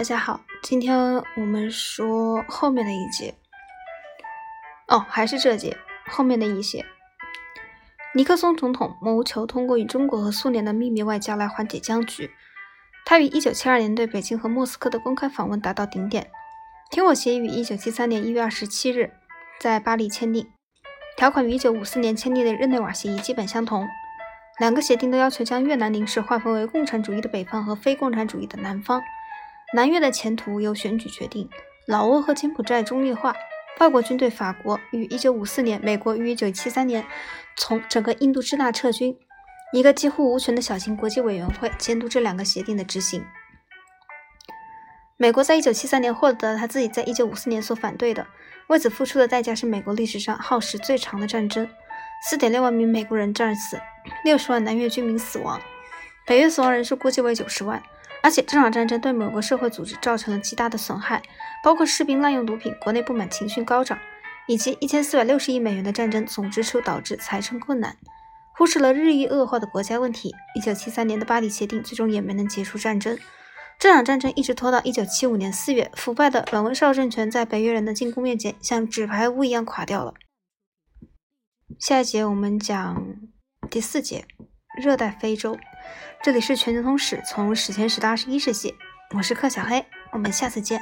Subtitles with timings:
[0.00, 0.98] 大家好，今天
[1.36, 3.34] 我们说后面的一节。
[4.88, 5.76] 哦，还是这节
[6.08, 6.86] 后面的一些。
[8.14, 12.30] 尼克松总统谋求通过与中国和苏联的秘密外交来缓解僵局。
[13.04, 16.30] 他于1972年对北京和莫斯科的公开访问达到顶点。
[16.90, 19.12] 停火协议于1973年1月27日
[19.60, 20.50] 在巴黎签订，
[21.18, 23.86] 条款与1954年签订的日内瓦协议基本相同。
[24.58, 29.02] 两个协定都要求将越南领事划分为共产主义的北方和非共产主义的南方。
[29.72, 31.48] 南越的前途由选举决定。
[31.86, 33.34] 老挝和柬埔寨中立化。
[33.78, 37.06] 外国军队法国于1954年，美国于1973年
[37.56, 39.16] 从整个印度支那撤军。
[39.72, 43.24] 一个几乎无权的小型国际委员会监督这两个协定的执行。
[45.16, 48.26] 美国在1973年获得了他自己在1954年所反对的，
[48.66, 51.68] 为此付出的代价是美国历史上耗时最长的战争
[52.30, 53.80] ，4.6万名美国人战死
[54.26, 55.60] ，60万南越居民死亡，
[56.26, 57.82] 北越死亡人数估计为90万。
[58.22, 61.22] 而且这场战争对美国社会组织造成了极大的损害，
[61.64, 63.98] 包括士兵滥用毒品、国内不满情绪高涨，
[64.46, 67.96] 以及一千四百六十亿美元的战争总支出导致财政困难，
[68.56, 70.34] 忽视了日益恶化的国家问题。
[70.54, 73.18] 一九七三年的巴黎协定最终也没能结束战争，
[73.78, 80.12] 这场战争一直拖到一九七五年四月，腐败的阮文绍政权在北约人的进攻面前像纸牌屋一样垮掉了。
[81.78, 83.02] 下一节我们讲
[83.70, 84.26] 第四节，
[84.82, 85.56] 热带非洲。
[86.22, 88.74] 这里是全球通史，从史前史到二十一世纪。
[89.16, 90.80] 我是克小黑，我们下次见。